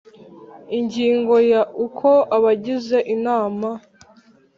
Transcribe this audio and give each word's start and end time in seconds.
Ingingo 0.77 1.35
ya 1.51 1.61
uko 1.85 2.09
abagize 2.35 2.97
inama 3.15 3.69